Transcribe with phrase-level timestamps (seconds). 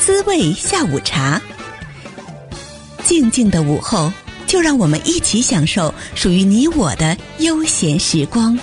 [0.00, 1.40] 滋味下午茶。
[3.04, 4.10] 静静的午后，
[4.46, 8.58] 就让我们一起享受属于你我的悠闲时光。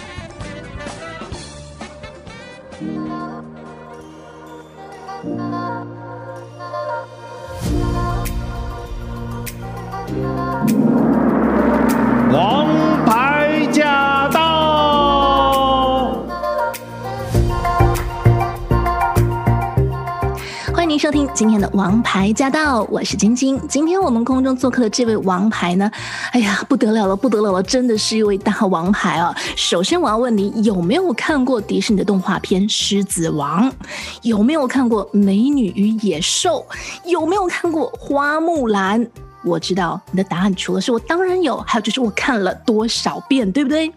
[21.38, 23.62] 今天的王牌驾到，我是晶晶。
[23.70, 25.92] 今天我们空中做客的这位王牌呢，
[26.32, 29.36] 哎呀，不得了了，不得了了，真的是一位大王牌啊！
[29.56, 33.70] 首先我要问你，有没有看过迪士尼的动画片《狮子王》？
[34.24, 36.66] 有没有看过《美女与野兽》？
[37.08, 39.06] 有没有看过《花木兰》？
[39.48, 43.92] 我知道你的答案，除了是我当然有，还有就是我看了多少遍，对不对？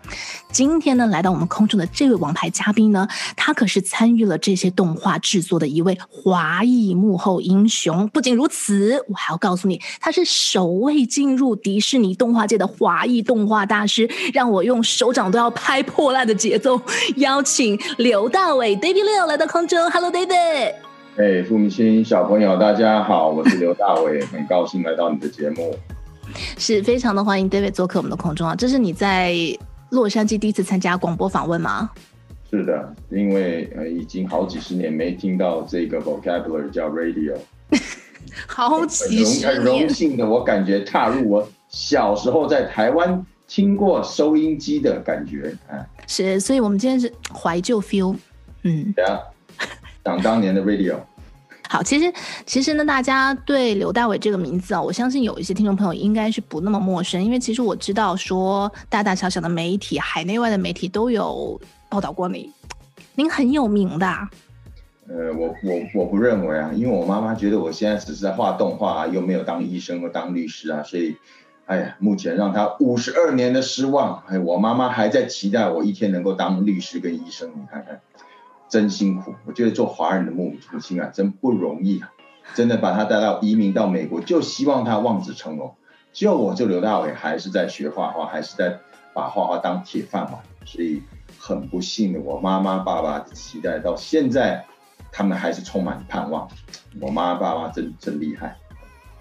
[0.52, 8.08] 今天呢，来到我们空中的这位王牌嘉宾呢，他可是参与了这些动画制作的一位华裔幕后英雄。
[8.08, 14.08] 不仅如此，我还要告诉你，他是首位进入迪士尼动画界的华裔动画大师。
[14.32, 16.80] 让我用手掌都要拍破烂的节奏，
[17.16, 19.90] 邀请刘大伟 David Liu 来到空中。
[19.90, 20.89] Hello，David。
[21.20, 25.76] 哎，父母亲、小朋友，大家好，我是刘大伟，很高兴来到你的节目，
[26.56, 28.56] 是非常的欢迎 David 做客我们的空中啊！
[28.56, 29.34] 这是你在
[29.90, 31.90] 洛杉矶第一次参加广播访问吗？
[32.50, 37.34] 是的，因为呃已经好几十年没听到这个 vocabulary 叫 radio，
[38.48, 48.16] 好几十年，很荣幸的，我感觉踏入我小时候在台湾听过收音机的感觉啊，是，所以我们今天是怀旧 feel，
[48.62, 49.20] 嗯，对啊。
[50.02, 50.94] 想当年的 radio，
[51.72, 52.12] 好，其实
[52.44, 62.50] 其实呢，大家对刘大伟这个名字啊，我相信有一些听众朋友应该是不那么陌生，因为其实我知道说大大小小的媒体、海内外的媒体都有报道过你，
[63.14, 64.06] 您很有名的。
[65.06, 71.14] 呃，我我我不认为啊，因为我妈妈觉得我现在只是在画动画啊，又没有当医生或当律师啊，所以，
[71.66, 78.00] 哎呀，目前让她五十二年的失望，哎，我妈妈还在期待我一天能够当律师跟医生，你看看。
[78.70, 82.12] 真辛苦，我觉得做华人的母母亲啊，真不容易啊！
[82.54, 85.74] 真的把他带到移民到美国，就希望他望子成龙。
[86.12, 88.78] 就我这刘大伟还是在学画画，还是在
[89.12, 91.02] 把画画当铁饭碗，所以
[91.36, 94.64] 很不幸的，我妈妈爸爸的期待到现在，
[95.10, 96.48] 他们还是充满盼望。
[97.00, 98.56] 我妈妈爸爸真真厉害。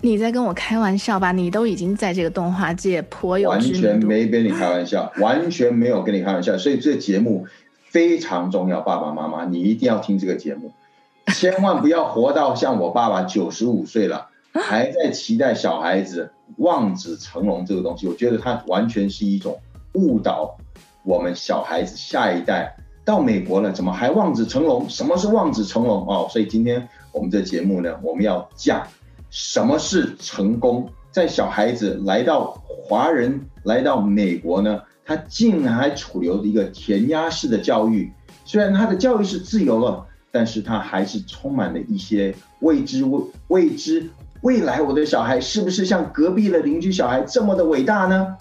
[0.01, 1.31] 你在跟我开玩笑吧？
[1.31, 3.49] 你都已经在这个动画界颇有。
[3.49, 6.55] 完全没跟你开玩笑，完全没有跟你开玩笑。
[6.55, 7.47] 所以这节目。
[7.89, 10.71] 非常重要，爸爸妈妈，你一定要听这个节目，
[11.33, 18.07] 千万不要活到像我爸爸九十五岁了，还在期待小孩子望子成龙这个东西。
[18.07, 19.59] 我觉得它完全是一种
[19.93, 20.57] 误导
[21.03, 22.75] 我们小孩子下一代。
[23.05, 24.87] 到美国了，怎么还望子成龙？
[24.87, 26.05] 什么是望子成龙？
[26.07, 28.85] 哦，所以今天我们这节目呢，我们要讲
[29.31, 30.87] 什么是成功。
[31.09, 34.79] 在小孩子来到华人来到美国呢，
[35.09, 38.11] 他竟然还处留着一个填鸭式的教育，
[38.45, 44.07] 虽然他的教育是自由了，但是他还是充满了一些未知未未知。
[44.41, 48.37] 未来我的小孩是不是像隔壁的邻居小孩这么的伟大呢？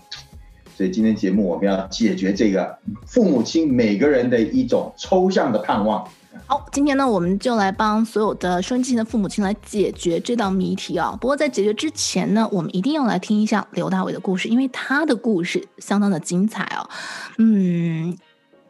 [0.77, 6.07] 所以今天节目我们要解决这个父母亲每个人的一种抽象的盼望。
[6.51, 11.19] 好，今天呢，我们就来帮所有的收音机前的父母亲来解决这道谜题啊、哦。
[11.21, 16.89] 不过在解决之前呢，我们一定要来听一下刘大伟的故事，因为他的故事相当的精彩哦。
[17.37, 18.17] 嗯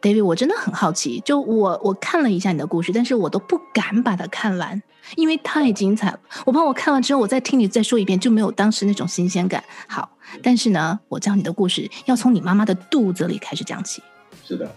[0.02, 4.82] ，David，我真的很好奇，就我我看了一下你的故事，但是我都不敢把它看完，
[5.14, 6.18] 因为太精彩了。
[6.46, 9.62] 我怕我看完之后，我再听你再说一遍，就没有当时那种新鲜感。
[9.86, 10.10] 好，
[10.42, 14.02] 但是呢，我教你的故事要从你妈妈的肚子里开始讲起。
[14.44, 14.68] 是的。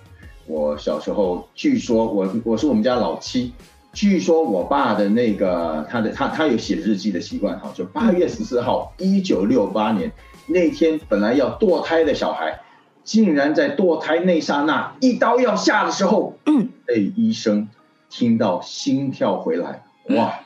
[0.52, 3.54] 我小时候，据说我我是我们家老七，
[3.94, 10.12] 据说我爸的那个他的他他有写日记的习惯哈，就八月十四号，一九六八年
[10.48, 12.60] 那天本来要堕胎的小孩，
[13.06, 17.70] 竟然在堕胎那刹那一刀要下的时候，嗯，被医生
[18.10, 20.42] 听到心跳回来，哇，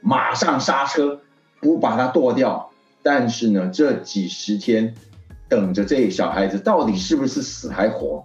[0.00, 1.20] 马上刹车，
[1.60, 2.70] 不把它剁掉。
[3.02, 4.94] 但是呢，这几十天
[5.50, 8.24] 等着这小孩子到底是不是死还活，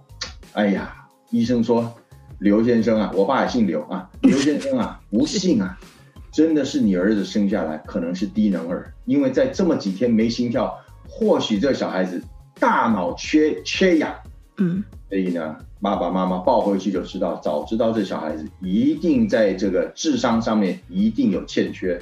[0.54, 1.02] 哎呀。
[1.36, 1.92] 医生说
[2.40, 4.08] ：“刘先生啊，我爸也姓刘啊。
[4.22, 5.78] 刘先生啊，不幸啊，
[6.32, 10.74] 真的是你儿子生下来可能是低能儿，因为在这么几天没心跳，
[11.06, 12.22] 或许这小孩子
[12.58, 14.14] 大脑缺缺氧。
[14.56, 22.00] 嗯，所以呢，爸爸妈妈抱回去就知道，早知道这小孩子一定在这个智商上面一定有欠缺。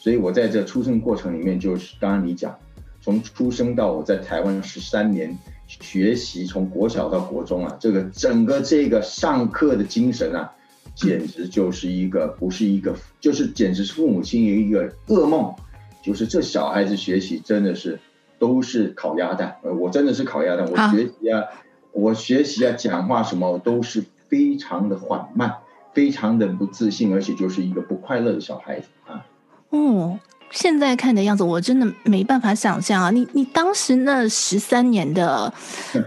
[0.00, 2.52] 所以我在这出生过程里面，就是刚刚你讲，
[3.00, 5.38] 从出生到我在台湾十三年。”
[5.80, 10.52] 学习从国小到国中啊，这个整个这个上课的精神啊，
[10.94, 15.54] 简直就是一个不是一个，就是简直是父母亲一个噩梦，
[16.02, 17.98] 就是这小孩子学习真的是
[18.38, 21.44] 都是烤鸭蛋，呃，我真的是烤鸭蛋，我学习啊，
[21.92, 25.56] 我学习啊，讲话什么都是非常的缓慢，
[25.94, 29.26] 非常的不自信，而且就是一个不快乐的小孩子啊。
[29.70, 30.18] 哦。
[30.52, 33.10] 现在看的样子，我真的没办法想象啊！
[33.10, 35.52] 你你当时那十三年的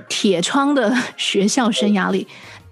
[0.08, 2.28] 铁窗的学校生涯里，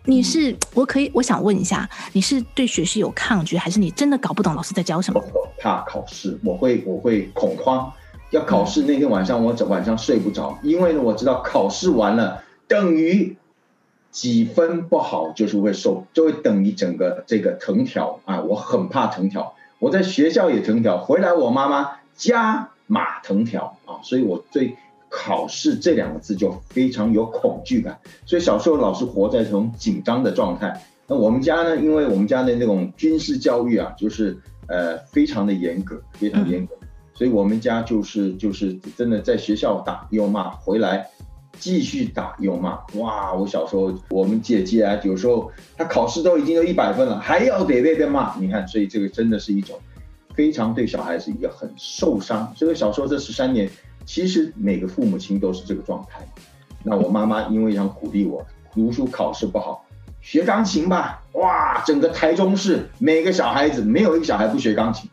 [0.05, 5.19] 你是我可以我想问一下，你是对学习有抗拒，还是你真的搞不懂老师在教什么？
[5.33, 7.91] 我怕考试，我会我会恐慌。
[8.29, 13.35] 要考试那天晚上，我整晚上睡不着，因为呢，我知道考试完了等于
[14.11, 18.41] 几分不好，就是会受，就会等于整个这个藤条啊！
[18.41, 19.52] 我很怕藤条。
[19.83, 24.77] 我在学校也藤条，回来我妈妈加码藤条啊，所以我对
[25.09, 27.99] 考试这两个字就非常有恐惧感。
[28.25, 30.81] 所以小时候老是活在这种紧张的状态。
[31.05, 34.37] 那我们家呢，因为我们家的那种军事教育啊，就是
[34.69, 36.73] 呃非常的严格，非常严格，
[37.13, 41.09] 所以我们家就是就是真的在学校打又骂，回来
[41.59, 42.79] 继续打又骂。
[42.95, 48.35] 哇，我小时候我们姐姐啊，有时候她考试都已经有一百分了，还要得被被骂。
[48.37, 49.79] 你看，所以这个真的是一种
[50.33, 52.51] 非常对小孩子一个很受伤。
[52.55, 53.69] 所以小时候这十三年，
[54.05, 56.27] 其实每个父母亲都是这个状态。
[56.83, 59.85] 那我妈妈因为想鼓励我读书考试不好，
[60.21, 61.23] 学钢琴吧。
[61.33, 65.09] 哇，整个台中市每个小孩子没有一个小孩不学钢琴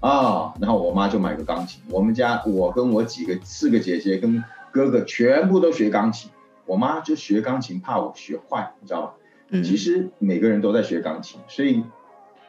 [0.00, 0.52] 啊。
[0.60, 4.44] 然后我妈就买个钢琴，我们家我跟我几个四个姐姐跟。
[4.74, 6.32] 哥哥全部都学钢琴，
[6.66, 9.14] 我妈就学钢琴，怕我学坏，你知道吧？
[9.50, 11.84] 嗯，其实每个人都在学钢琴，所以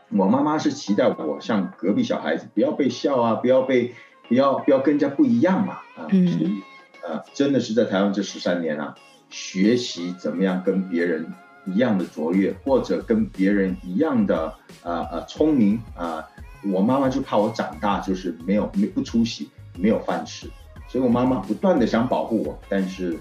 [0.10, 3.94] 我妈妈是期待我像隔壁小孩子，不要被笑啊，不要被，
[4.27, 6.63] 不要不要跟人家不一样嘛，啊，所以
[7.07, 8.95] 呃，真的是在台湾这十三年啊，
[9.30, 11.31] 学习怎么样跟别人
[11.68, 14.51] 一样的卓越，或者跟别人一样的
[14.81, 16.28] 呃呃聪明啊，
[16.74, 20.50] 我妈妈就怕我长大就是没有没不出息，没有饭吃。
[20.87, 23.17] 所以我妈妈不断的想保护我，但是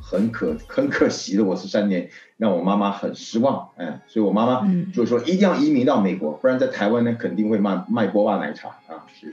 [0.00, 9.04] 很可 很可惜的，我是三年让我妈妈很失望，哎，所以我妈妈就是说一定要移民到美国，不然在台湾呢肯定会卖卖波霸奶茶啊。
[9.12, 9.30] 是，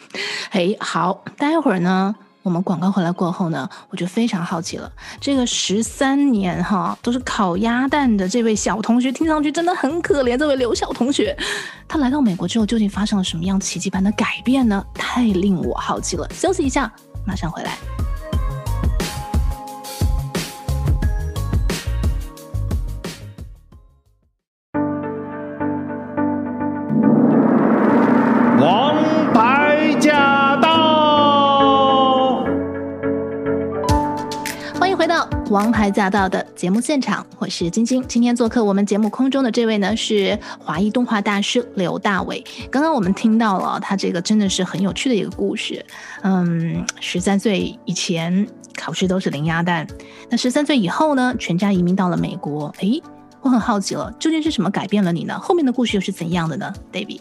[0.50, 2.14] 哎，好，待会儿呢，
[2.44, 10.36] 我们广告回来过后呢，我就非常好奇了，这个十三年哈都是烤鸭蛋的这位小同学，听上去真的很可怜。
[10.36, 11.34] 这位刘小同学，
[11.88, 14.84] 他来到美国之后究竟发生了什么样奇迹般的改变呢？
[14.92, 16.28] 太令我好奇了。
[16.34, 16.92] 休息一下。
[17.26, 17.93] 马上回来。
[35.84, 38.02] 王牌驾到》的节目现场，我是晶晶。
[38.08, 42.42] 今天做客我们节目空中的这位呢，是华裔动画大师刘大伟。
[42.70, 45.84] 刚刚我们听到了他这个真的是很有趣的一个故事。
[46.22, 49.86] 嗯，十三岁以前考试都是零鸭蛋，
[50.30, 52.74] 那十三岁以后呢，全家移民到了美国。
[52.78, 53.02] 诶，
[53.42, 55.38] 我很好奇了，究竟是什么改变了你呢？
[55.38, 57.20] 后面的故事又是怎样的呢，David？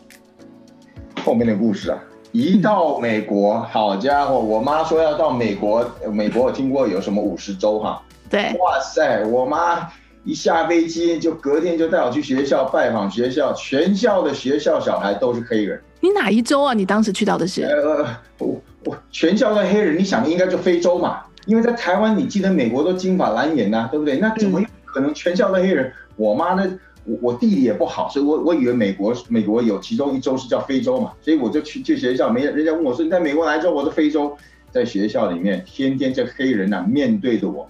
[1.22, 2.00] 后面的故事啊，
[2.32, 8.02] 一到美国，好家伙，我妈说要到美国，美国我听过有什么五十州哈？
[8.34, 9.88] 对，哇塞，我妈
[10.24, 15.80] 一下飞机就隔天就带我去学校拜访学校，全校的学校小孩都是黑人。
[16.00, 16.74] 你哪一周啊？
[16.74, 17.62] 你当时去到的是？
[17.62, 18.04] 呃，
[18.40, 18.98] 我我。
[19.12, 21.22] 全校的黑人，你想应该就非洲嘛？
[21.46, 24.18] 因为在台湾，你记得美国都金发蓝眼呐，对不对？
[24.18, 25.94] 那怎么有可能全校的黑人？
[26.16, 33.72] 我妈呢，我我地理也不好，所以我我以为美国美国有其中一州是叫非洲嘛，所以我就去去学校，没人家问我说你在美国哪一州？
[33.72, 34.36] 我说非洲，
[34.72, 37.70] 在学校里面，天天这黑人呐面对着我，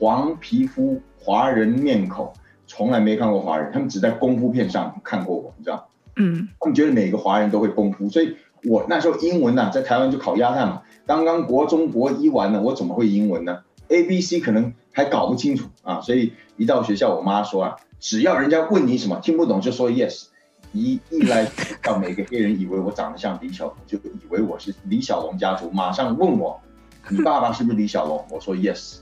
[0.00, 2.32] 黄皮肤华人面孔，
[2.66, 5.88] 从来没看过华人，他们只在功夫片上看过我，你知道？
[6.16, 8.36] 嗯，他们觉得每个华人都会功夫，所以。
[8.64, 20.26] 我那时候英文呐、啊，在台湾就考鸭蛋嘛，刚刚国中国一完了，我怎么会英文呢？A B C 可能还搞不清楚啊，所以一到学校，我妈说啊，只要人家问你什么听不懂就说 yes，
[20.74, 21.50] 一一来
[21.82, 26.60] 到每个黑人以为我长得像李小龙，就以为我是李小龙家族，马上问我，
[27.08, 28.24] 你爸爸是不是李小龙？
[28.28, 28.96] 我说 yes，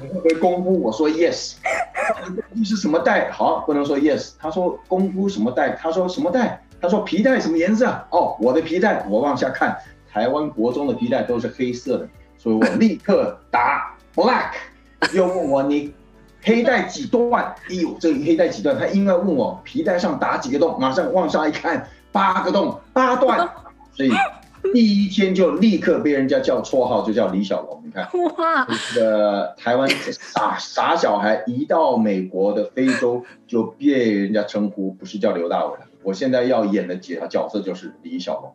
[0.00, 0.80] 你会不会功夫？
[0.80, 1.54] 我说 yes，
[2.52, 3.30] 你是什么带？
[3.30, 5.70] 好，不能说 yes，他说功夫什么带？
[5.70, 6.62] 他说什么带？
[6.80, 7.86] 他说皮带什么颜色？
[8.10, 9.76] 哦，我的皮带，我往下看，
[10.12, 14.52] 台湾国中的皮带都是黑色的，所以我立刻打 black。
[15.12, 15.92] 又问我你
[16.42, 17.54] 黑带几段？
[17.68, 18.78] 哎呦，这个黑带几段？
[18.78, 20.78] 他应该问我皮带上打几个洞？
[20.78, 23.48] 马上往下一看，八个洞，八段。
[23.92, 24.10] 所以
[24.74, 27.82] 第一天就立刻被人家叫绰号，就叫李小龙。
[27.84, 35.86] 你看， 哇，这个台湾傻傻小孩一到美国的非洲就被人家称呼，不是叫刘大伟了。
[36.02, 38.54] 我现在要演的角角色就是李小龙，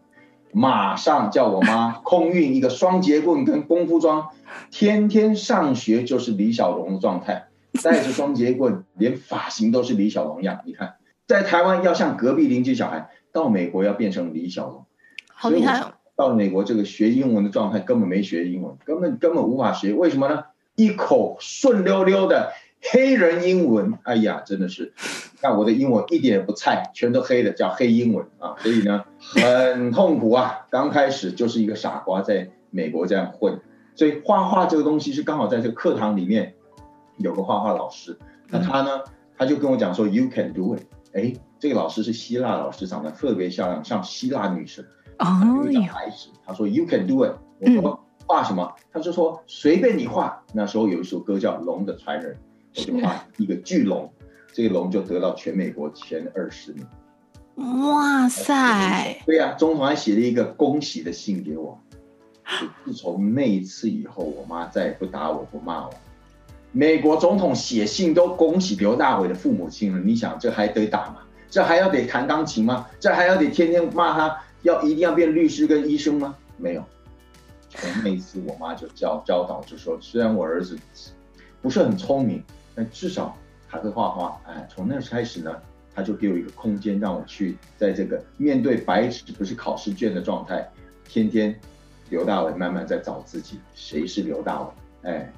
[0.51, 4.29] 马上叫我妈空运一个双节棍跟功夫装，
[4.71, 7.47] 天天上学就是李小龙的状态，
[7.83, 10.61] 带着双节棍，连发型都是李小龙样。
[10.65, 10.95] 你看，
[11.27, 14.85] 在台湾要像隔壁邻居小孩，到美国要变成李小龙，
[15.33, 15.81] 好厉害
[16.15, 20.43] 到美国这个学英文的状态根本没学英文，根本根本无法学，为什么呢？
[20.75, 22.51] 一口顺溜溜的。
[22.91, 24.91] 黑人英文，哎呀，真的是，
[25.41, 30.67] 看我的英文一点也不菜，全都黑的，叫黑英文啊，所以呢，很痛苦啊。
[30.69, 33.57] 刚开始就是一个傻瓜，在美国这样混，
[33.95, 36.55] 所以画画这个东西是刚好在这个课堂里面
[37.15, 38.17] 有个画画老师，
[38.49, 38.99] 那他呢，
[39.37, 40.81] 他就跟我讲说，You can do it。
[41.13, 44.85] 哎，这个老师是希腊老师，长得特别漂亮，像希腊女神。
[45.23, 47.33] 哦，有孩子，他说 You can do it。
[47.59, 48.73] 我说画什么？
[48.91, 50.43] 他就说随便你画。
[50.53, 52.35] 那时候有一首歌叫《龙的传人》。
[52.75, 54.11] 我就画一个巨龙，
[54.51, 56.85] 这个龙就得到全美国前二十名。
[57.55, 59.21] 哇塞！
[59.25, 61.79] 对呀、啊，总统还写了一个恭喜的信给我。
[62.83, 65.93] 自从那一次以后，我妈再也不打我，不骂我。
[66.71, 71.17] 美国总统写信都恭喜刘大伟的父母亲了，你想这还得打吗？
[71.49, 72.87] 这还要得弹钢琴吗？
[72.99, 76.35] 这还要得天天骂他要一定要变律师跟医生吗？
[76.57, 76.83] 没有。
[77.69, 80.77] 从那一次，我妈就教教导就说，虽然我儿子
[81.61, 82.43] 不是很聪明。
[82.75, 85.55] 但至少还会画画，哎，从那开始呢，
[85.93, 90.67] 他就给我一个空间，让我去在这个面对白纸不是考试卷的状态，
[91.07, 91.55] 天天
[92.09, 94.67] 刘大伟慢慢在找自己，谁是刘大伟？
[95.03, 95.33] 哎，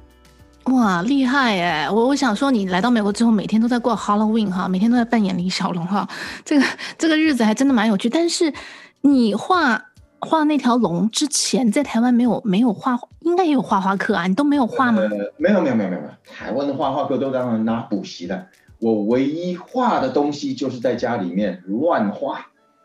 [0.72, 1.90] 哇，厉害哎！
[1.90, 6.10] 我我想说，你来到美国之后，每天都在过 Halloween 哈，每天都在扮演李小龙哈，
[6.46, 6.66] 这个
[6.98, 8.10] 这个日子还真的蛮有趣。
[8.10, 8.54] 但是
[9.06, 9.92] 你画。
[10.22, 15.00] 画那条龙之前，在台湾没有没有画，应该也有画画课啊，你都没有画吗？
[15.04, 15.08] 呃、
[15.38, 18.48] 没有没有没有没有，台湾的画画课都当然拿补习的。
[18.80, 22.40] 我唯一画的东西就是在家里面乱画，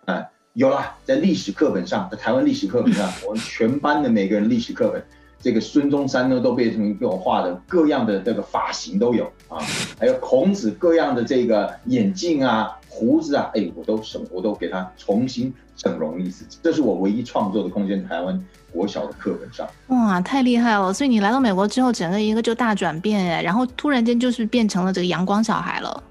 [0.04, 0.22] 啊、
[0.52, 5.02] 有啦，在历史课本上，在台湾历史课本上，我们全班的每个人历史课本，
[5.40, 9.58] 这个孙中山呢都变成给我画的各样的这个发型都有啊，
[9.98, 12.76] 还有孔子各样的这个眼镜啊。
[12.92, 18.04] 胡子啊，哎，我都什么，我都给他重新整容一次，这是我唯一创作的空间。
[18.04, 20.92] 台湾国小的课本上，哇，太厉害了！
[20.92, 26.02] 所以你来到美国之后，整个一个就大转变哎，然后突然间就是变成了这个阳光小孩了。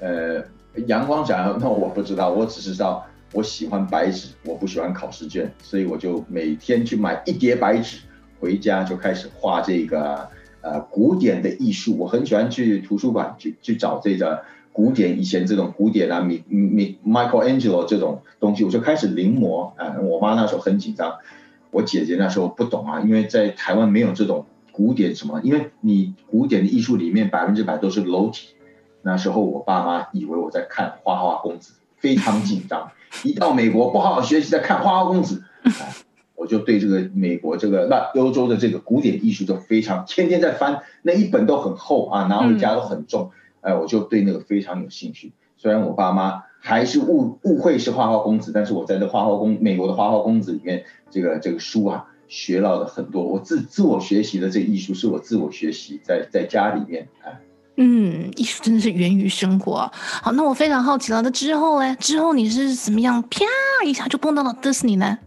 [0.00, 0.42] 呃，
[0.86, 3.04] 阳光小孩，那我不知道，我只知道
[3.34, 7.98] 我喜欢白纸，我不喜欢考试卷，所以我就每天去买一叠白纸，
[8.40, 10.28] 回家就开始画这个
[10.60, 11.96] 呃古典的艺术。
[11.98, 14.42] 我很喜欢去图书馆去去找这个。
[14.74, 19.94] 古典以前这种古典啊，米米 Michael Angelo 这种东西，我就开始临摹啊。
[20.02, 21.16] 我妈那时候很紧张，
[21.70, 28.56] 我姐姐那时候不懂啊，因为在台湾没有这种古典什么，因为你古典的艺术里面百分之百都是裸体。
[29.02, 32.90] 那时候我爸妈以为我在看《花花公子》，非常紧张。
[33.22, 35.44] 一到美国不好好学习，在看《花花公子》，
[36.44, 43.30] 我就对这个美国这个那欧洲的这个古典艺术就非常，天天在翻，那一本都很厚啊，拿回家都很重。
[43.32, 45.32] 嗯哎，我就对那个非常有兴趣。
[45.56, 53.24] 虽然我爸妈还是误误会是花花公子，但是我在这花花公美国的花花公子里面，这个这个书啊，学到了很多。
[53.24, 57.40] 我自自我学习的这个艺术是我自我学习，在在家里面哎。
[57.78, 59.90] 嗯，艺术真的是源于生活。
[59.94, 61.96] 好，那我非常好奇了，那之后呢？
[61.96, 63.46] 之后你是怎么样啪
[63.86, 65.18] 一下就碰到了迪士尼呢？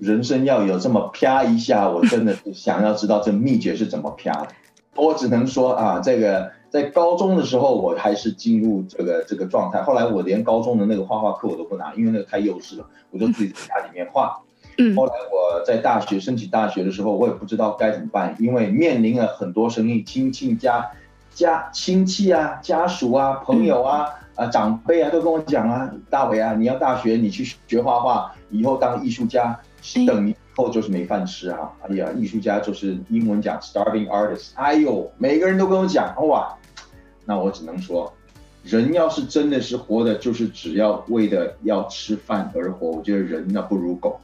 [0.00, 4.48] 人生要有这么啪一下，我真的是想要知道这秘诀是怎么啪的。
[4.96, 6.50] 我只能说啊，这个。
[6.70, 9.82] 在高中的时候，我还是进入这个这个状态。
[9.82, 14.40] 后来我连高中的那个画画课我都不拿，因为那个太幼稚了，我就自己在家里面画。
[14.78, 14.94] 嗯。
[14.94, 20.88] 后来我在大学申请大学的时候，我也不知道该怎么办，因为面临了很多生意，亲戚家
[21.34, 24.06] 家亲戚啊、家属啊、朋友啊、
[24.40, 29.60] 啊长辈啊都跟我讲啊，大伟啊，你要大学你去学画画，以后当艺术家，
[30.06, 31.70] 等以后就是没饭吃啊。
[31.82, 34.52] 哎呀，艺术家就是英文讲 starving artist。
[34.54, 36.56] 哎呦，每个人都跟我讲哇。
[37.26, 38.10] 那我只能说，
[38.62, 44.18] 人要是真的是活的，就是只要为的要吃饭而活，我觉得人那不如狗。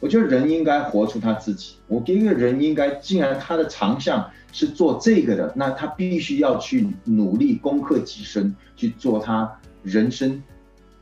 [0.00, 1.74] 我觉得人应该活出他自己。
[1.88, 10.42] 我给一个人应该，既然他的长项是做这个的，那他必须要去努力攻克己身，去做他人生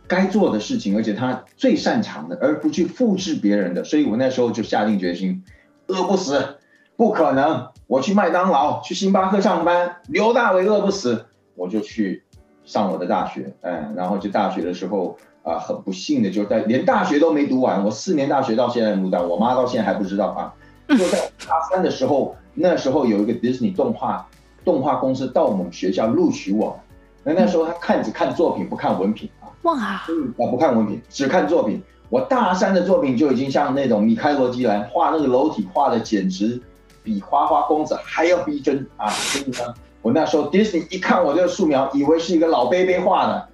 [0.06, 3.84] 该做的事情，而且他最擅长的，而不去复制别人的。
[3.84, 5.42] 所以我那时候就下定决心，
[5.86, 6.58] 饿不死，
[6.96, 7.68] 不可能。
[7.86, 11.26] 我去麦当劳、去星巴克上班，刘大伟饿不死。
[11.54, 12.22] 我就去
[12.64, 20.52] 上我的大学，哎，然后去大学的时候，啊，很不幸的，就在连大学都没读完，我四年大学到现在没读完，我妈到现在还不知道啊。
[20.88, 21.18] 就在
[21.48, 24.28] 大三的时候，那时候有一个迪士尼动画
[24.64, 26.78] 动画公司到我们学校录取我，
[27.26, 30.06] 那那时候他看只看作品不看文凭啊，哇，啊
[30.36, 36.62] 不看文凭只看作品，我大三的作品就已经像那种米开罗基兰画那个楼体画的简直
[37.02, 39.08] 比花花公子还要逼真啊！
[39.08, 43.48] 所以呢，我那时候 Disney 一看我这个素描，以为是一个老伯伯画的。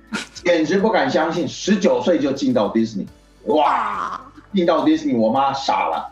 [0.45, 3.07] 简直不敢相信，十九岁就进到 Disney，，
[3.47, 4.21] 哇！
[4.53, 6.07] 进到 Disney，，我妈傻了，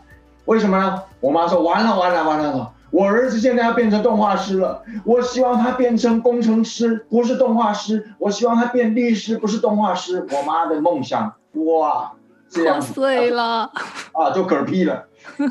[0.45, 1.03] 为什么呢？
[1.19, 10.27] 我妈说：完了完了完了，我儿子现在要变成动画师了，我希望他变成工程师，不是动画师；我希望他变律师，不是动画师。
[10.31, 12.11] 我妈的梦想，哇！
[12.53, 13.71] 这样碎了
[14.11, 15.05] 啊，就嗝屁了。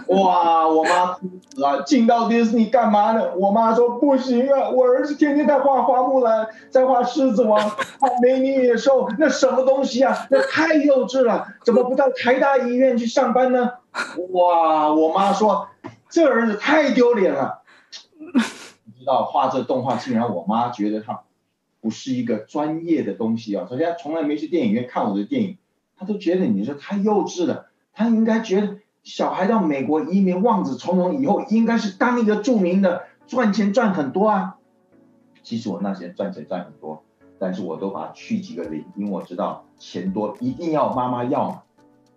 [0.08, 0.68] 哇！
[0.68, 1.20] 我妈哭
[1.50, 3.22] 死了，进到迪士尼干嘛呢？
[3.36, 10.14] 我妈说不行啊，我儿子天天在画花木兰，在画狮子王，画美女野兽，那什么东西啊？
[10.28, 13.70] 那太幼稚了，怎么不到台大医院去上班呢？
[14.32, 14.92] 哇！
[14.92, 15.68] 我妈说
[16.10, 17.62] 这儿子太丢脸了。
[18.18, 21.22] 你知道画这动画，竟然我妈觉得他
[21.80, 23.66] 不是一个专业的东西啊！
[23.70, 25.56] 首先从来没去电影院看我的电影。
[25.96, 34.56] 他都觉得你说太幼稚了，他应该觉得小孩到美国移民望子成龙以后，应该是当一个著名的，赚钱赚很多啊。
[35.42, 37.04] 其实我那些赚钱赚很多，
[37.38, 41.62] 但是我都把它去几个零，因为我知道钱多一定要妈妈要嘛。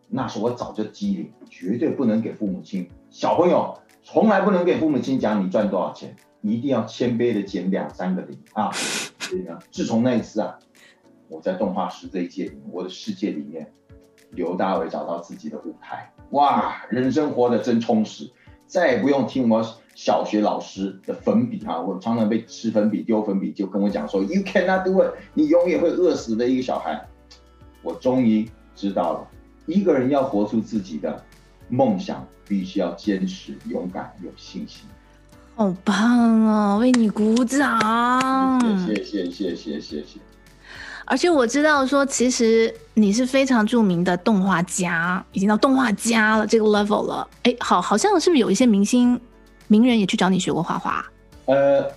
[0.08, 2.90] 那时候我早就机灵，绝对不能给父母亲。
[3.14, 8.72] 小朋友从来不能给父母亲讲你赚多少钱，一定要谦卑的减两三个零啊。
[9.70, 10.58] 自从那一次啊。
[11.30, 13.72] 我在动画师这一届，我的世界里面，
[14.32, 18.32] 刘大为找到自己的舞台，哇，人生活得真充实，
[18.66, 27.08] 再也不用听我小学老师的粉笔哈，我常常被吃粉笔、丢粉笔，就跟我讲说，You cannot do it，你永远会饿死的一个小孩。
[27.84, 29.28] 我终于知道了，
[29.68, 31.24] 一个人要活出自己的
[31.74, 34.86] 梦想，必须要坚持、勇敢、有信心。
[35.56, 38.60] 好棒哦，为你鼓掌！
[38.86, 40.20] 谢谢谢谢谢谢谢。
[41.06, 47.28] 而且我知道说，其实你是非常著名的动画家，已经到动画家了这个 level 了。
[47.42, 49.20] 哎，好，好像是不是有一些明星、
[49.68, 51.04] 名人也去找你学过画画？
[51.46, 51.92] 呃，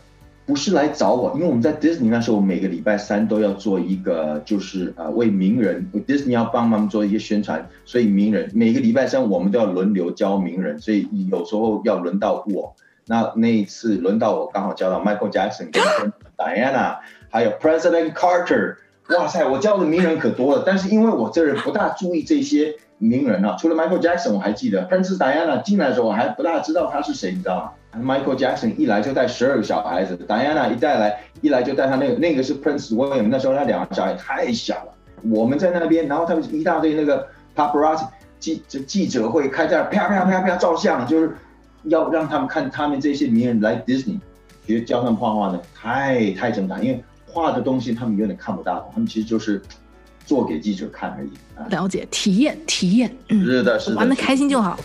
[0.47, 12.75] 不是来找我，因为我们在 Disney 那时候，每个礼拜三都要做一个，就是呃为名人，Disney 要帮忙做一些宣传，所以名人每个礼拜三我们都要轮流教名人，所以有时候要轮到我。
[13.09, 18.77] 那那一次轮到我，刚好教到 Michael Jackson 跟 Diana，还有 President Carter。
[19.11, 34.93] 哇塞，我教的名人可多了，但是因为我这人不大注意这些名人啊，除了 Michael Jackson 我还记得 Prince Diana 进来的时候我还不大知道他是谁，你知道吗？Michael Jackson 一来就带十二个小孩子，Diana 一带来一来就带他那个那个是 Prince William，那时候他两个小孩太小了，
[35.31, 38.07] 我们在那边，然后他们一大堆那个 Paparazzi
[38.39, 41.37] 记这记者会开在那啪啪啪啪照相，就是
[41.85, 44.19] 要让他们看他们这些名人来 Disney，
[44.67, 47.05] 其实教他们画画呢太太正常，因为。
[47.29, 49.61] 画的东西他们有点看不到，他们其实就是
[50.27, 51.31] 做给记者看而已。
[51.71, 54.79] 了解，体验，体验，嗯，是的，是的，玩的开心就好。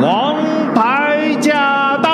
[0.00, 0.42] 王
[0.74, 2.10] 牌驾到！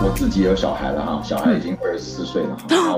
[0.00, 2.96] 我自己有小孩了哈，小孩已经二十四岁了哈。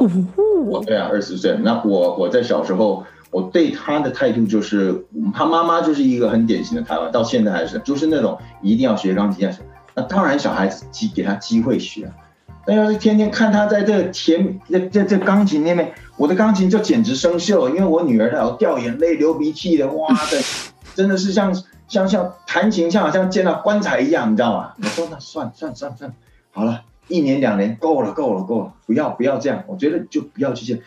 [0.65, 1.57] 我对啊，二十岁。
[1.61, 9.49] 那我我在小时候，我对他的态度就是，他妈妈就是一个很典型的台湾，到现在还是，就是那种一定要学钢琴。
[9.95, 12.11] 那当然，小孩子机给他机会学，
[12.67, 20.39] 但要是天天看他在这前这这这钢琴那边，我的钢琴就简直生锈，因为我女儿她有掉眼泪、流鼻涕的，哇的，
[20.95, 21.55] 真的是像
[21.89, 24.73] 像像弹琴像好像见到棺材一样，你知道吗？
[24.83, 26.13] 我说那算算算算，
[26.51, 26.83] 好了。
[27.09, 30.81] 一年两年够了，够了，够了，不要不要这样，我觉得就不要去见。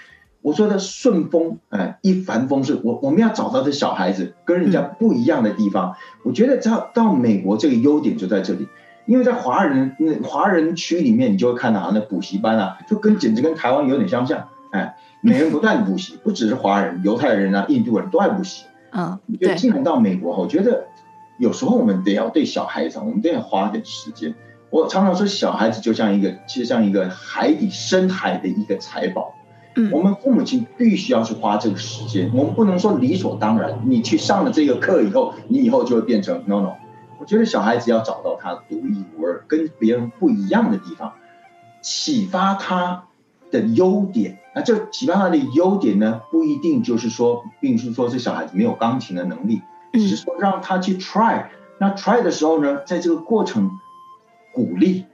[0.44, 2.82] 我说的顺风，哎，一帆风顺。
[2.84, 5.96] 我我们要找到这小孩子跟人家不一样的地方。
[6.24, 8.68] 我觉得到到美国这个优点就在这里，
[9.06, 18.66] 因为在华人那华人区里面，你就会看到啊，那补习班啊，就跟简直跟台湾有点相像，哎，每人不断补习，不只是华人，犹太人啊，印度人都爱补习。
[18.92, 19.56] 嗯，对。
[19.56, 20.88] 进来到美国后，我觉得
[21.38, 24.36] 有时候我们得要对小孩子，我们得要花点时间。
[24.70, 29.34] 我常常说，小孩子就像一个，就像一个海底深海的一个财宝。
[29.76, 33.82] 嗯，我们父母亲必须要去花这个时间，我们不能说理所当然。
[33.86, 36.74] 你去上了这个课以后，你以后就会变成 no no。
[37.20, 41.14] 我觉得小孩子要找到他独一无二、跟别人不一样的地方，
[41.82, 43.06] 启发他
[43.50, 44.40] 的优点。
[44.56, 49.62] 那这启发他的优点呢，不一定就是说，并不是说这小孩子没有钢琴的能力。
[49.94, 51.46] 只是说让他去 try。
[51.78, 53.72] 那 try 的时候呢，在这个过程
[54.54, 55.06] 鼓励，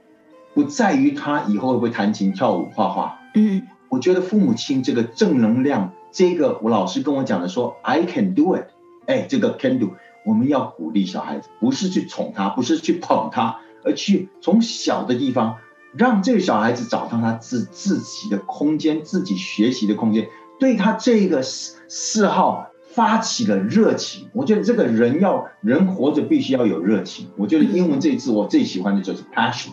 [0.54, 3.18] 不在于他以后会不会弹琴、跳舞、画画。
[3.34, 8.64] 嗯，我觉得父母亲这个正能量，这个我老师跟我讲的说，I can do it。
[9.06, 9.90] 哎，这个 can do，
[10.24, 15.56] 我们要鼓励小孩子，不是去宠他，不是去捧他，而去从小的地方
[15.92, 20.28] 让这个小孩子找到他自自己的空间，自己学习的空间，
[20.60, 24.28] 对他这个嗜嗜好发起了热情。
[24.32, 27.28] 我觉得这个人要人活着必须要有热情。
[27.36, 29.70] 我觉得英文这字我最喜欢的就是 passion。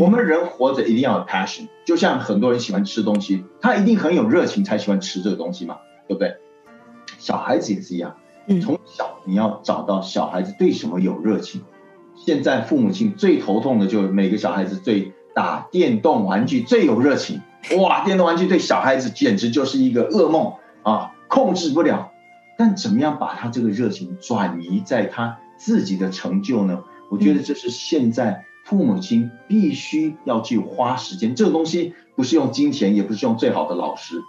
[0.00, 6.36] 我们人活着一定要有 passion，就像很多人喜欢吃东西，他一定很有热情才喜欢吃这个东西嘛，对不对？
[7.18, 8.16] 小孩子也是一样。
[8.62, 11.62] 从小你要找到小孩子对什么有热情。
[12.14, 17.40] 现在父母亲最头痛的就是每个小孩子最打电动玩具最有热情。
[17.78, 22.10] 哇，电动玩具对小孩子简直就是一个噩梦啊，控制不了。
[22.56, 26.84] 但怎么样把他这个热情转移在他自己的成就呢？
[27.10, 31.34] 我觉得这是现在父母亲必须要去花时间。
[31.34, 34.20] 这个东西不是用金钱，也不是用最好的老师。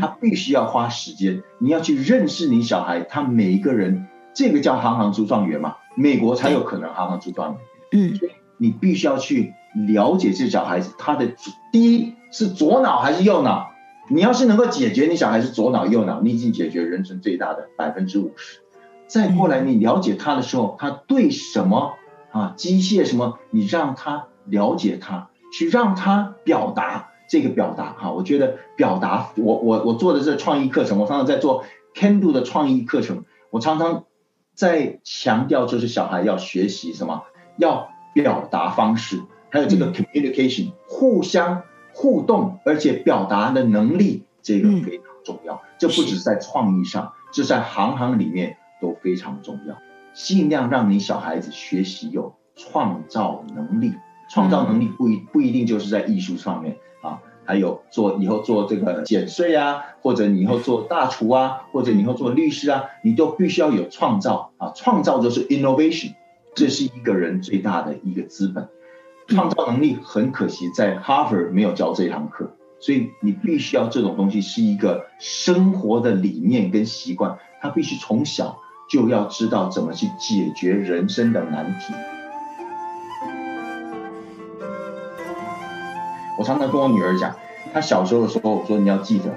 [0.00, 7.60] 他必须要花时间，你要去认识你小孩，他每一个人，这个叫行行出状元嘛，美国才有可能行行出状元。
[7.92, 9.52] 嗯，所以你必须要去
[9.86, 11.34] 了解这小孩子，他的
[11.70, 13.66] 第一是左脑还是右脑？
[14.08, 18.60] 你要是能够解决你小孩是左脑右脑，你已经解决人生最大的百分之五十。
[19.06, 21.92] 再过来，你了解他的时候，他对什么
[22.34, 27.10] 啊，机械什么，你让他了解他，去让他表达。
[27.26, 34.04] 这个表达哈，我觉得表达，我我我做的这创意课程，我常常在做 Can Do 的创意课程，我常常
[34.54, 37.22] 在强调，就是小孩要学习什么，
[37.56, 41.62] 要表达方式，还有这个 communication，互相
[41.94, 45.62] 互动，而且表达的能力，这个非常重要。
[45.78, 49.78] 这不只是在创意上，这在行行里面都非常重要。
[50.14, 53.92] 尽量让你小孩子学习有创造能力，
[54.30, 57.20] 创造能力不一不一定就是在艺术上面啊。
[57.46, 66.14] 还有做以后做这个减税啊，或者你以后做大厨啊，或者你以后做律师啊，你都必须要有创造啊，创造就是 innovation，
[66.54, 68.66] 这是一个人最大的一个资本。
[69.26, 81.94] 创造能力很可惜在 Harvard 没有教这堂课，所以你必须要这种东西是一个生活的理念跟习惯，他必须从小就要知道怎么去解决人生的难题。
[86.38, 87.34] 我常常跟我女儿讲，
[87.72, 89.30] 她小时候的时候，我说你要记得，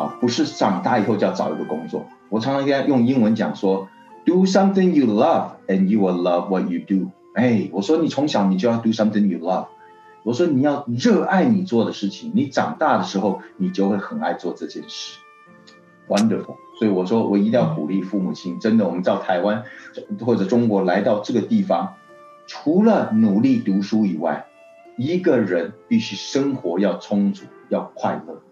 [0.00, 2.06] 啊，不是长大以后就要找一个工作。
[2.28, 3.88] 我常常跟她用英文讲说
[4.24, 7.10] ，Do something you love and you will love what you do。
[7.34, 9.66] 哎，我说你从小你就要 do something you love。
[10.22, 15.18] 我说你要热爱你做的事情，你长大的时候你就会很爱做这件事。
[16.08, 16.56] Wonderful。
[16.78, 19.64] 所以我说我一定要鼓励父母亲，真的，我们到台湾
[20.20, 21.94] 或者中国来到这个地方，
[22.46, 24.46] 除了努力读书以外。
[24.98, 28.42] 一个人必须生活要充足，要快乐。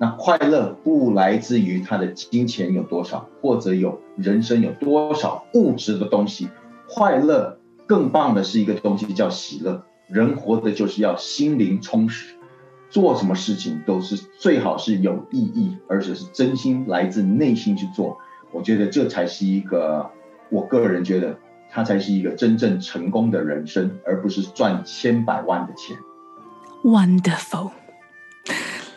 [0.00, 6.48] 那快乐不来自于他的金钱有多少，或者有人生有多少物质的东西。
[6.88, 9.84] 快乐更棒的是一个东西叫喜乐。
[10.08, 12.36] 人活的就是要心灵充实，
[12.92, 18.18] 做什么事情都是最好是有意义，而且是真心来自内心去做。
[18.52, 20.08] 我觉得这才是一个，
[20.50, 21.36] 我个人觉得。
[21.74, 25.96] 他才是一个真正成功的人生，而不是赚千百万的钱。
[26.84, 27.70] Wonderful，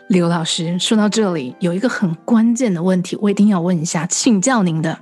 [0.09, 4.99] 刘老师说到这里，有一个很关键的问题，我一定要问一下，请教您的。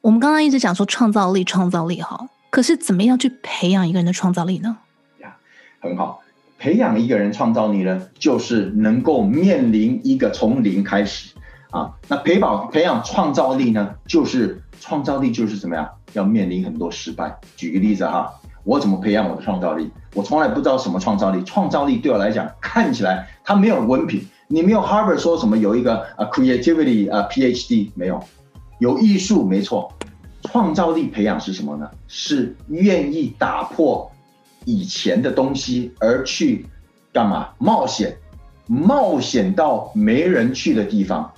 [0.00, 4.78] 我们刚刚一直讲说创造力，创造力哈，可是怎么样去培养一个人的创造力呢？
[5.20, 5.36] 呀，
[5.80, 6.22] 很好，
[6.66, 11.32] 培养一个人创造力呢，就是能够面临一个从零开始
[11.70, 11.92] 啊。
[12.08, 15.88] 那培养培养创造力呢，就是创造力就是怎么样？
[16.14, 17.38] 要面临很多失败。
[17.54, 19.88] 举个例子哈，我怎么培养我的创造力？
[20.12, 21.40] 我从来不知道什么创造力。
[21.44, 28.20] 创造力对我来讲，看起来它没有文凭，你没有 Harvard 说什么有一个啊 creativity 啊 PhD 没有，
[28.80, 29.92] 有艺术没错。
[30.42, 31.88] 创造力培养是什么呢？
[32.08, 34.10] 是愿意打破
[34.66, 36.66] 以前的东西而去
[37.12, 37.48] 干嘛？
[37.56, 38.14] 冒险，
[38.66, 41.32] 冒险到没人去的地方，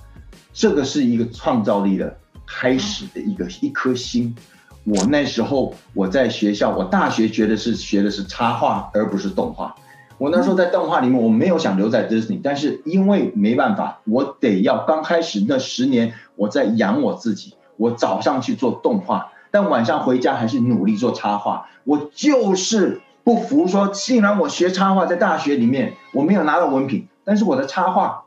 [0.51, 4.35] 这个是一个创造力的开始的一个一颗心。
[4.83, 9.75] 我那时候我在学校，我大学学的是学的是插画，而不是动画。
[10.17, 17.53] 我那时候在动画里面，我没有想留在 Disney，但是因为没办法，我得要刚开始那十年我在养我自己。
[17.77, 21.69] 我早上去做动画，但晚上回家还是努力做插画。
[21.85, 28.23] 我就是不服说，既然我学插画在大学里面我没有拿到文凭，但是我的插画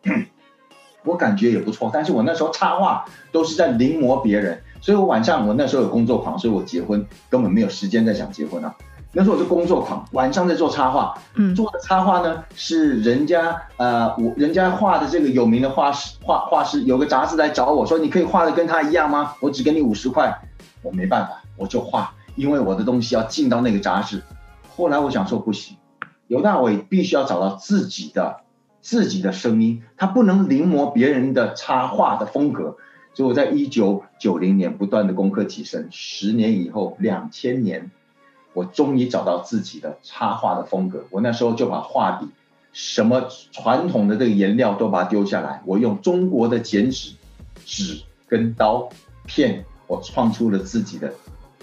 [1.05, 1.91] 我感觉也不错。
[1.93, 4.63] 但是我那时候插画都是在临摹别人。
[4.81, 8.75] 所以我晚上我那时候有工作狂，所以我结婚根本没有时间在想结婚啊。
[9.13, 19.35] 那时候我是工作狂，晚上在做插画，嗯，做的插画呢是人家呃我人家画的这个有名的画师画画师，有个杂志来找我说，你可以画的跟他一样吗？
[19.41, 20.37] 我只给你五十块，
[20.83, 24.23] 我没办法，我就画，因为我的东西要进到那个杂志。
[24.75, 25.77] 后来我想说不行，
[26.27, 28.41] 刘大伟必须要找到自己的
[28.81, 32.77] 自己的声音，他不能临摹别人的插画的风格。
[33.15, 37.91] 所以我在一九九零年不断的攻克提升，十年以后，两千年。
[38.55, 41.05] 我终于找到自己的插画的风格。
[41.09, 42.27] 我那时候就把画笔、
[42.75, 47.15] 什么传统的这个颜料都把它丢下来，我用中国的剪纸、
[47.65, 48.91] 纸跟刀
[49.25, 51.15] 片，我创出了自己的，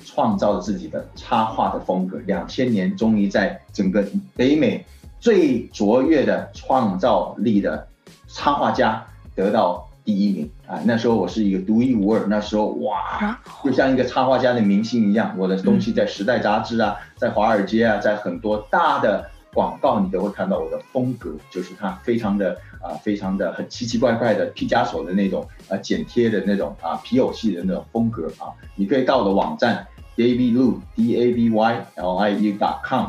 [0.06, 2.18] 创造了自己的插画的风格。
[2.26, 4.86] 两千年，终于在整个北美
[5.20, 7.88] 最卓越的创造力的
[8.28, 9.86] 插画家得到。
[10.06, 10.80] 第一名啊！
[10.86, 12.26] 那时候我是一个独一无二。
[12.26, 15.36] 那时候哇，就像一个插画家的明星一样。
[15.38, 28.52] 我的东西在《时代》杂志啊，在华尔街啊，在很多大的广告，你都会看到我的风格，就是它非常的啊，非常的很奇奇怪怪的毕加索的那种啊，剪贴的那种啊，皮偶戏的那种风格啊。
[28.76, 33.08] 你可以到我的网站 David Liu D A V Y L I U dot com，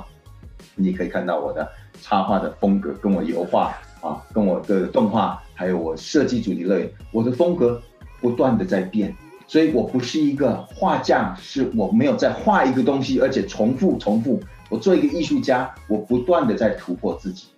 [0.74, 1.68] 你可以看到我的
[2.02, 5.42] 插画的风格，跟我油画啊，跟我的动画。
[5.54, 7.78] 还有我设计主题乐园，我的风格
[8.18, 9.14] 不断的在变，
[9.46, 14.40] 所以我不是一个画匠，是我没有在画一个东西，而且重复重复。
[14.70, 17.48] 我做一个艺术家，我不断的在突破自己，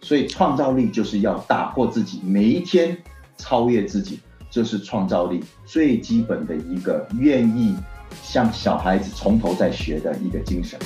[0.00, 2.96] 所以创造力就是要打破自己，每一天
[3.36, 7.76] 超越自己，这是创造力最基本的一个愿意
[8.22, 10.78] 像小孩子从头再学的一个精神。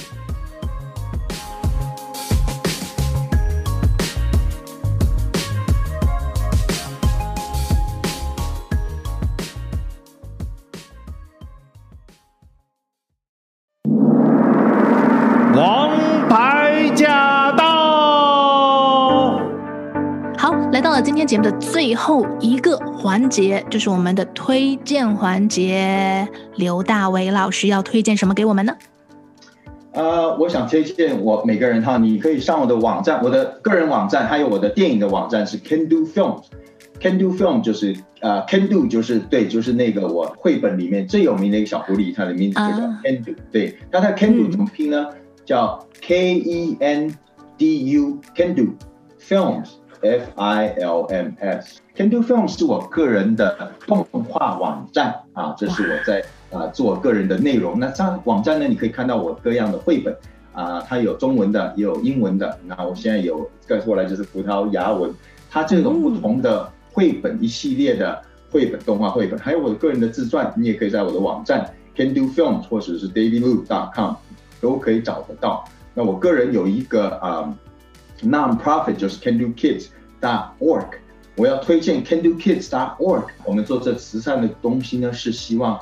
[21.04, 28.74] 今天节目的最后一个环节就是我们的推荐环节，刘大为老师要推荐什么给我们呢？
[29.92, 45.06] 呃，我想推荐我每个人哈，你可以上我的网站，我的个人网站，还有我的电影的网站是 Can Do Film，Can Do Film 就是呃 Can Do 就是对，就是那个我绘本里面最有名的一个小狐狸，它的名字就叫 Can Do，、uh, 对，那它 Can Do 怎么拼呢？
[45.10, 47.14] 嗯、叫 K E N
[47.58, 48.74] D U Can Do
[49.20, 49.68] Films。
[50.00, 57.78] F I L M S，Can Do Film 是我个人的动画网站啊，这是我在啊做个人的内容。
[57.78, 60.16] 那这网站呢，你可以看到我各样的绘本
[60.52, 62.58] 啊，它有中文的，也有英文的。
[62.66, 65.12] 那我现在有再过来就是葡萄牙文，
[65.50, 74.14] 它这种不同的绘本一系列的绘本动画绘本，还有我的个人的自传，你也可以在我的网站 Can Do Film 或者是 David Lu.com
[74.60, 75.64] 都可以找得到。
[75.94, 77.54] 那我个人有一个啊。
[78.22, 79.88] Non-profit 就是 Can Do Kids
[80.20, 80.86] dot org，
[81.36, 83.26] 我要推荐 Can Do Kids dot org。
[83.44, 85.80] 我们做这慈善的东西呢，是希望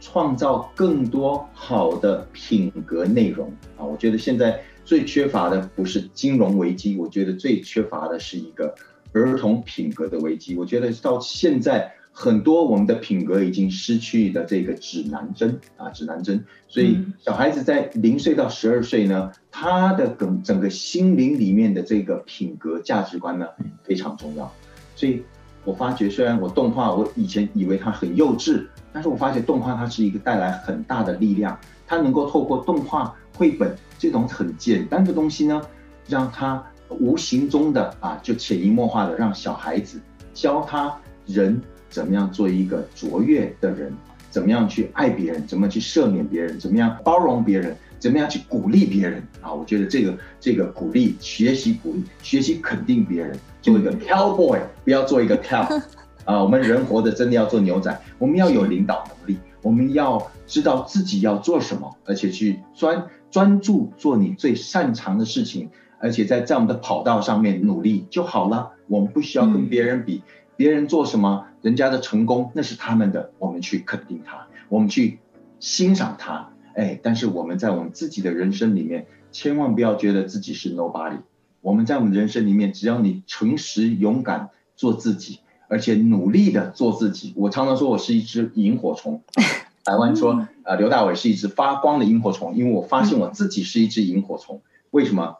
[0.00, 3.84] 创造更多好的品格内容啊。
[3.84, 8.74] 我觉得现在最缺乏的不是金融危机，我觉得最缺乏的是一个
[9.12, 10.56] 儿童品格的危机。
[10.56, 11.94] 我觉得到现在。
[12.14, 16.44] 很多我们的品格已经失去的这个指南针啊，指南针。
[16.68, 23.46] 所以小孩子在零岁到十二岁呢，他的整整个心灵里面的这个品格价值观呢
[23.82, 24.52] 非常重要。
[24.94, 25.22] 所以
[25.64, 35.62] 我发觉，虽然我动画我以前以为它很幼稚，但是我发觉动画它是一个带来很大的力量，它能够透过动画绘本这种很简单的东西呢，
[36.06, 39.98] 让他无形中的啊就潜移默化的让小孩子
[40.34, 40.94] 教他
[41.26, 41.58] 人。
[41.92, 43.92] 怎么样做一个卓越的人？
[44.30, 45.46] 怎么样去爱别人？
[45.46, 46.58] 怎么去赦免别人？
[46.58, 47.76] 怎么样包容别人？
[47.98, 49.22] 怎么样去鼓励别人？
[49.42, 55.80] 啊，我觉得这个这个鼓励、学习鼓励、学习肯定别人，做一个 cowboy，不要做一个 cow。
[56.24, 65.68] 啊，我们人活着真的要做牛仔，我们要有领导能力，我们要知道自己要做什么，而且去专专注做你最擅长的事情，
[66.00, 68.70] 而且在这样的跑道上面努力就好了。
[68.88, 70.22] 我们不需要跟别人比。
[70.26, 75.18] 嗯别人做什么，人家的成功那是他们的，我们去肯定他，我们去
[75.58, 76.50] 欣赏他。
[76.76, 81.16] 哎，但是我们在我们自己的人生里面，千万不要觉得自己是 nobody。
[81.62, 87.32] 我们在我们人生里面，只要你诚实勇敢做自己，而且努力的做自己。
[87.36, 89.20] 我常常说我是一只萤火虫，
[89.82, 94.62] 台湾说啊，刘大伟是一只发光的萤火虫，因为我发现我自己是一只萤火虫。
[94.92, 95.38] 为什么？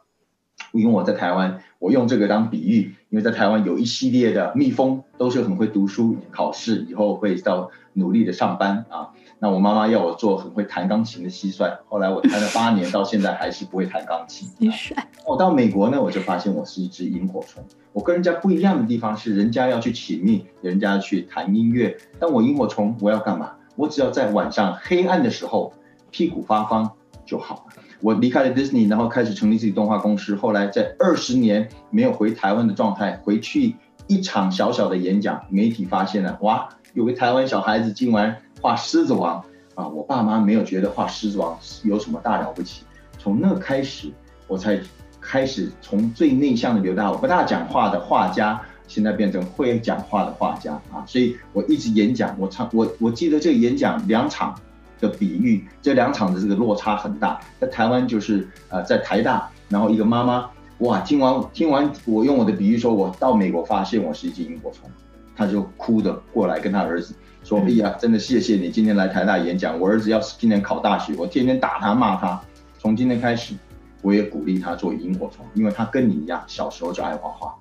[0.79, 9.09] 因为我在台湾，我用这个当比喻，因为在台湾有一系列的蜜蜂都是很会读书，考试以后会到努力的上班啊。
[9.39, 14.47] 那我妈妈要我做很会弹钢琴的蟋蟀，后来我弹了八年，到现在还是不会弹钢琴。
[14.59, 14.95] 蟋蟀。
[15.27, 17.63] 我到美国呢，我就发现我是一只萤火虫。
[17.91, 23.51] 我跟人家不一样的地方是，人家要去请命，人家去弹音乐，但我萤火虫，我要干嘛？
[23.75, 25.73] 我只要在晚上黑暗的时候，
[26.09, 26.89] 屁股发光
[27.25, 27.82] 就好了。
[28.03, 30.35] 我离开了 Disney，然后开始成立自己动画公司。
[30.35, 38.37] 后来在二十年没有回台湾的状态，回去一场小小的演讲，媒体发现了，哇，有个台湾小孩子竟然。
[38.61, 39.43] 画狮子王
[39.75, 39.85] 啊！
[39.89, 42.85] 我爸妈没有觉得画狮子王有什么大了不起。
[43.19, 44.09] 从那开始，
[44.47, 44.79] 我才
[45.19, 51.03] 开始从最内向的刘大，我不大讲话的画家，现在变成会讲话的画家啊！
[51.05, 54.57] 所以我一直演讲，我唱我我记得这个演讲两场
[55.03, 57.39] 的比喻，这两场的这个落差很大。
[57.59, 64.89] 在台湾就是呃在台大，然后一个妈妈哇，听完听完我用我的比喻说，我到美国发现我是一只萤火虫，
[65.35, 67.13] 她就哭的过来跟她儿子。
[67.43, 69.77] 说：“哎呀，真的谢谢你今天来台大演讲。
[69.77, 72.41] 我儿子要是今年考大学，我天天打他骂他。
[72.79, 73.53] 从今天开始，
[74.01, 77.53] 我也鼓励他做萤火虫，因为他跟你一样，小时候就爱画画。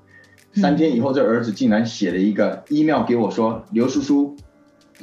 [0.54, 4.36] 三天以后，这儿子竟然写了一个 email 给我说：‘刘叔叔，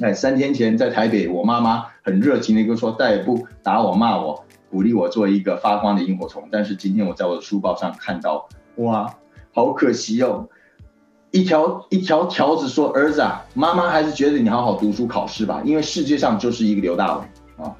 [0.00, 6.48] 哎，三天前在台北，我妈妈很热情的跟我说，再也不打我骂我，鼓励我做一个发光的萤火虫。
[6.50, 9.14] 但是今天我在我的书包上看到，哇，
[9.52, 10.48] 好可惜哦。”
[11.32, 17.24] 一条一条条子说：“儿子啊，妈妈还是觉得你好好读书考试吧，因为世界上就是一个刘大伟
[17.56, 17.70] 啊！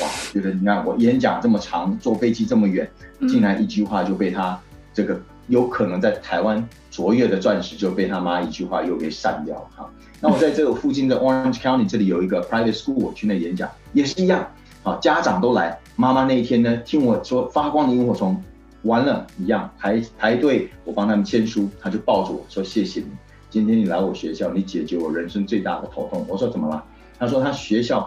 [0.00, 2.88] 哇，觉得你看我演讲这么长，坐飞机这么远，
[3.28, 4.56] 竟然一句话就被他
[4.92, 9.90] 这个有可能在台湾卓越的钻石就被他妈一句话又给删掉了！
[10.20, 14.48] 那我在这个附近的 Orange County 这里有一个 private school，我去那演讲也是一样
[14.82, 18.42] 啊，家长都来，妈妈那一天呢听我说发光的萤火虫。”
[18.84, 23.06] 完了，一样排排队，我帮他们签书，他就抱着我说：“谢谢你，
[23.48, 26.84] 今天你来我学校，你解决我人生最大的头痛。”我说：“怎么了？”
[27.18, 28.00] 他说：“他学校，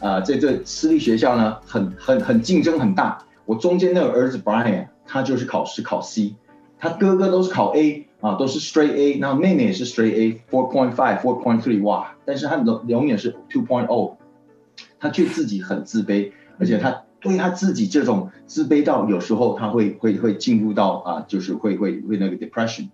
[0.00, 3.18] 啊、呃，在这私立学校呢，很很很竞争很大。
[3.44, 6.34] 我中间那个儿子 Brian，他就是考试考 C，
[6.82, 12.16] 他哥哥都是考 A 啊，都是 Straight A，然后妹妹也是 Straight A，four point five，four point three，哇！
[12.24, 14.18] 但是他永永远是 two point o，
[14.98, 22.88] 他却自己很自卑，而且他。”对他自己这种自卑到有时候他会会会进入到啊，就是会会会那个 depression，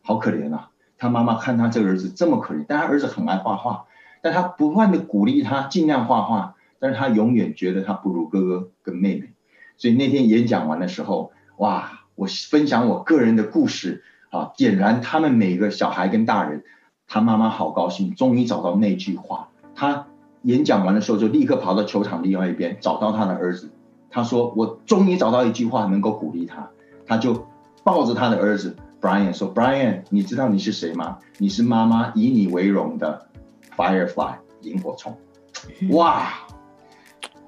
[0.00, 0.70] 好可怜啊！
[0.96, 3.84] 他妈妈看他这个儿子这么可怜，但他儿子很爱画画，
[4.22, 9.34] 但他不断的鼓励他尽量画画，但是他永远觉得他不如哥哥跟妹妹。
[9.76, 16.64] 所以那天演讲完的时候，哇，我分享我个人的故事啊，点燃他们每个小孩跟大人，
[17.06, 20.08] 他妈妈好高兴，终于找到那句话，他。
[20.42, 23.68] 演讲完的时候，就立刻跑到球场另外一边，找到他的儿子。
[24.10, 26.70] 他说：“我终于找到一句话能够鼓励他。”
[27.04, 27.48] 他就
[27.82, 31.18] 抱着他的儿子 Brian 说：“Brian，你知道你是谁吗？
[31.38, 33.26] 你是妈妈以你为荣的
[33.76, 35.18] Firefly 萤火虫。”
[35.90, 36.32] 哇！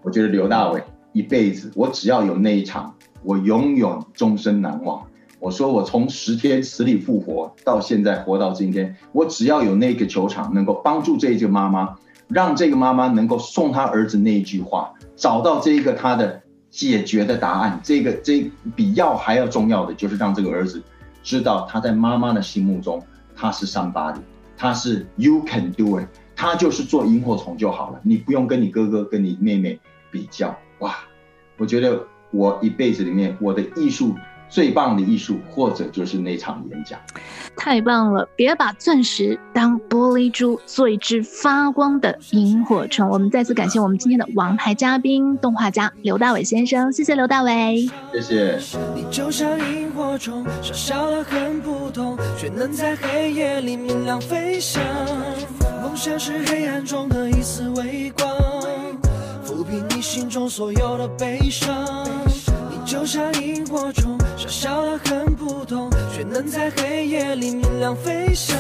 [0.03, 5.07] 我觉得刘大伟一辈子，我只要有那一场，我永远终身难忘。
[5.41, 11.97] 我说我从十天死里复活到现在活到今天，我只要有那个球场能够帮助这一个妈妈。
[12.29, 17.81] 让这个妈妈能够送她儿子那一句话，找到这个他的解决的答案。
[17.83, 20.83] 这个这比药还要重要的，就是让这个儿子
[21.23, 23.03] 知道他在妈妈的心目中
[23.35, 24.21] 他是 somebody，
[24.59, 30.55] 他是 you can do it，他就是做萤火虫就好了，你不用跟你哥哥跟你妹妹比较。
[30.81, 30.97] 哇，
[31.57, 31.99] 我觉得
[32.31, 34.15] 我一辈子里面我的艺术。
[34.51, 36.99] 最棒的艺术，或者就是那场演讲，
[37.55, 38.27] 太棒了！
[38.35, 43.11] 别把钻石当玻璃珠，做一只发光的萤火虫。
[43.11, 46.91] 我们再次感谢我们今天的王牌嘉宾，动画家刘大伟先生。
[46.91, 48.59] 谢谢刘大伟，谢谢。
[48.95, 54.83] 你就像萤火虫，小小的很普通，却能在黑夜里明亮飞翔。
[55.83, 58.28] 梦想是黑暗中的一丝微光，
[60.19, 62.05] 心中所有的悲伤。
[62.73, 68.57] 你就像萤火虫，小小的很普通，却能在黑夜里明亮飞翔。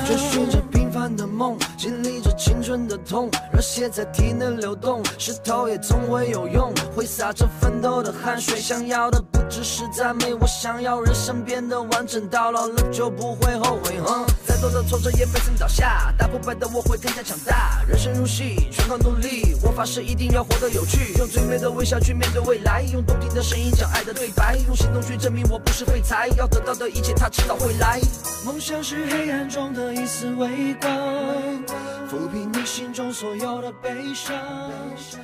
[0.89, 8.59] 平凡的梦，经历着青春的痛，热血在体内流动，石头也总会有用，挥洒着奋斗的汗水。
[8.59, 14.01] 想要的不只是赞美，我想要人生变得完整，到老了就不会后悔。
[14.01, 17.83] 哼，再多的挫折也没曾倒下，打不败的我会更加强大。
[17.87, 24.15] 人生如戏，全靠努力，我发誓一定要活得有趣，用最美的微笑去面对未来，用动听的声音讲爱的。
[24.15, 26.29] 对白，用行动去证明我不是废材。
[26.39, 28.01] 要得到的一切，他知道会来。
[28.47, 31.67] 梦想是黑暗中的一丝微光，
[32.09, 34.37] 抚平你心中所有的悲伤。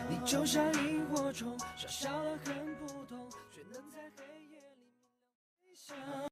[0.08, 2.73] 你就像萤火虫，小小的很